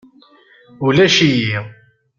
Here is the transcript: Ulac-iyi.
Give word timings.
Ulac-iyi. 0.85 1.57